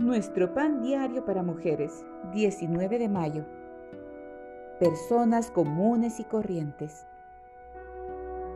Nuestro 0.00 0.54
pan 0.54 0.80
diario 0.80 1.26
para 1.26 1.42
mujeres, 1.42 2.06
19 2.32 2.98
de 2.98 3.06
mayo. 3.10 3.44
Personas 4.78 5.50
comunes 5.50 6.18
y 6.20 6.24
corrientes. 6.24 7.04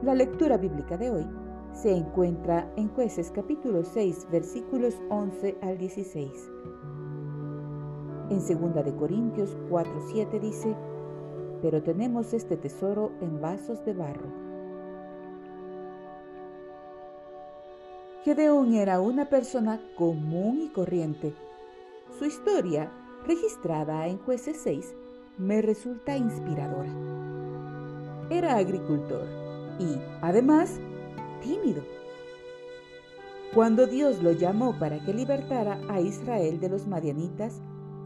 La 0.03 0.15
lectura 0.15 0.57
bíblica 0.57 0.97
de 0.97 1.11
hoy 1.11 1.27
se 1.73 1.95
encuentra 1.95 2.67
en 2.77 2.89
jueces 2.89 3.31
capítulo 3.31 3.85
6 3.85 4.27
versículos 4.33 4.95
11 5.11 5.59
al 5.61 5.77
16. 5.77 6.51
En 8.31 8.39
2 8.39 8.83
de 8.83 8.97
Corintios 8.97 9.55
4:7 9.69 10.41
dice, 10.41 10.75
pero 11.61 11.83
tenemos 11.83 12.33
este 12.33 12.57
tesoro 12.57 13.13
en 13.21 13.43
vasos 13.43 13.85
de 13.85 13.93
barro 13.93 14.44
Gedeón 18.25 18.73
era 18.73 19.03
una 19.03 19.29
persona 19.29 19.79
común 19.97 20.63
y 20.63 20.69
corriente. 20.71 21.35
Su 22.19 22.25
historia, 22.25 22.91
registrada 23.27 24.07
en 24.07 24.17
Jueces 24.17 24.59
6, 24.63 24.97
me 25.37 25.61
resulta 25.61 26.17
inspiradora. 26.17 26.89
Era 28.31 28.57
agricultor 28.57 29.27
y, 29.79 29.99
además, 30.23 30.81
tímido. 31.43 31.83
Cuando 33.53 33.87
Dios 33.87 34.23
lo 34.23 34.33
llamó 34.33 34.79
para 34.79 35.05
que 35.05 35.13
libertara 35.13 35.79
a 35.91 36.01
Israel 36.01 36.61
de 36.61 36.71
los 36.71 36.87
madianitas, 36.87 37.61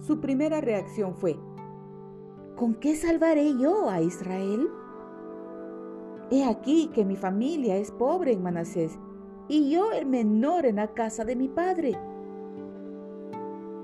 su 0.05 0.19
primera 0.19 0.61
reacción 0.61 1.15
fue, 1.15 1.39
¿con 2.57 2.75
qué 2.75 2.97
salvaré 2.97 3.57
yo 3.57 3.89
a 3.89 4.01
Israel? 4.03 4.69
He 6.33 6.45
aquí 6.45 6.91
que 6.93 7.05
mi 7.05 7.15
familia 7.15 7.77
es 7.77 7.93
pobre 7.93 8.33
en 8.33 8.43
Manasés 8.43 8.99
y 9.49 9.71
yo 9.71 9.93
el 9.93 10.07
menor 10.07 10.67
en 10.67 10.77
la 10.77 10.89
casa 10.89 11.25
de 11.25 11.37
mi 11.37 11.49
padre. 11.49 11.97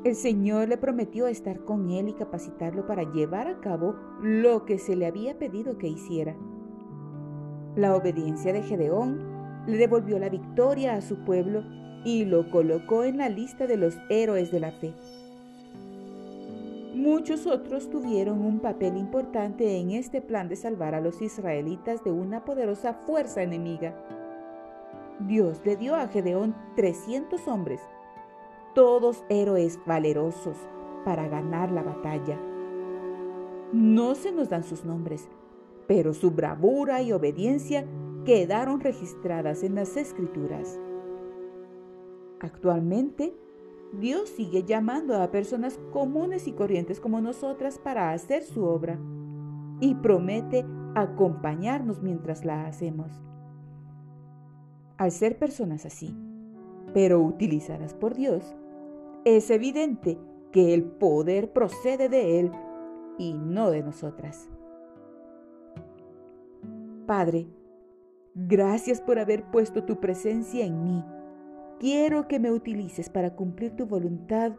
El 0.05 0.15
Señor 0.15 0.69
le 0.69 0.77
prometió 0.77 1.27
estar 1.27 1.61
con 1.61 1.91
él 1.91 2.09
y 2.09 2.13
capacitarlo 2.13 2.87
para 2.87 3.11
llevar 3.11 3.49
a 3.49 3.61
cabo 3.61 3.95
lo 4.21 4.67
que 4.67 4.79
se 4.79 4.97
le 4.97 5.07
había 5.07 5.39
pedido 5.39 5.79
que 5.79 5.89
hiciera. 5.89 6.37
La 7.75 7.97
obediencia 7.97 8.53
de 8.53 8.63
Gedeón 8.63 9.65
le 9.67 9.79
devolvió 9.79 10.19
la 10.19 10.29
victoria 10.29 10.95
a 10.95 11.01
su 11.01 11.25
pueblo 11.25 11.63
y 12.05 12.27
lo 12.27 12.51
colocó 12.51 13.05
en 13.05 13.17
la 13.17 13.31
lista 13.31 13.67
de 13.67 13.79
los 13.79 13.97
héroes 14.11 14.53
de 14.53 14.61
la 14.61 14.73
fe. 14.73 14.93
Muchos 16.95 17.47
otros 17.47 17.91
tuvieron 17.91 18.45
un 18.45 18.61
papel 18.61 18.97
importante 18.97 19.79
en 19.79 19.91
este 19.91 20.21
plan 20.21 20.49
de 20.49 20.57
salvar 20.57 20.95
a 20.95 21.01
los 21.01 21.23
israelitas 21.23 22.05
de 22.05 22.13
una 22.13 22.45
poderosa 22.45 22.93
fuerza 22.93 23.43
enemiga. 23.43 23.95
Dios 25.21 25.61
le 25.65 25.77
dio 25.77 25.95
a 25.95 26.09
Gedeón 26.09 26.55
300 26.77 27.47
hombres, 27.47 27.81
todos 28.75 29.25
héroes 29.29 29.79
valerosos 29.87 30.57
para 31.05 31.29
ganar 31.29 31.71
la 31.71 31.83
batalla. 31.83 32.39
No 33.73 34.15
se 34.15 34.33
nos 34.33 34.49
dan 34.49 34.65
sus 34.65 34.85
nombres, 34.85 35.29
pero 35.87 36.15
su 36.15 36.31
bravura 36.31 37.03
y 37.03 37.13
obediencia 37.13 37.85
quedaron 38.25 38.81
registradas 38.81 39.63
en 39.63 39.75
las 39.75 39.97
escrituras. 39.97 40.81
Actualmente, 42.41 43.35
Dios 44.01 44.29
sigue 44.29 44.65
llamando 44.65 45.21
a 45.23 45.31
personas 45.31 45.79
comunes 45.93 46.49
y 46.49 46.53
corrientes 46.53 47.01
como 47.01 47.21
nosotras 47.21 47.79
para 47.79 48.11
hacer 48.11 48.43
su 48.43 48.65
obra 48.65 48.99
y 49.81 49.95
promete 49.95 50.65
acompañarnos 50.95 52.03
mientras 52.03 52.45
la 52.45 52.67
hacemos. 52.67 53.13
Al 54.97 55.11
ser 55.11 55.39
personas 55.39 55.85
así, 55.87 56.15
pero 56.93 57.21
utilizadas 57.21 57.95
por 57.95 58.15
Dios, 58.15 58.55
es 59.25 59.51
evidente 59.51 60.19
que 60.53 60.73
el 60.73 60.85
poder 60.85 61.53
procede 61.53 62.09
de 62.09 62.39
Él 62.39 62.53
y 63.19 63.35
no 63.35 63.71
de 63.71 63.83
nosotras. 63.83 64.49
Padre, 67.07 67.49
gracias 68.35 69.01
por 69.01 69.19
haber 69.19 69.51
puesto 69.51 69.85
tu 69.85 69.99
presencia 69.99 70.65
en 70.65 70.85
mí. 70.85 71.05
Quiero 71.81 72.29
que 72.29 72.39
me 72.39 72.53
utilices 72.53 73.11
para 73.11 73.35
cumplir 73.35 73.75
tu 73.75 73.87
voluntad 73.87 74.53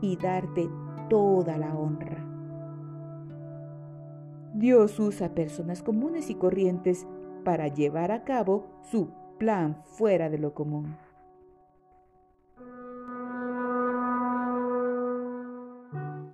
y 0.00 0.16
darte 0.16 0.68
toda 1.08 1.56
la 1.58 1.76
honra. 1.76 2.24
Dios 4.54 4.98
usa 4.98 5.34
personas 5.34 5.82
comunes 5.82 6.28
y 6.28 6.34
corrientes 6.34 7.06
para 7.44 7.68
llevar 7.68 8.10
a 8.10 8.24
cabo 8.24 8.66
su 8.82 9.10
plan 9.38 9.82
fuera 9.84 10.28
de 10.28 10.38
lo 10.38 10.54
común. 10.54 10.96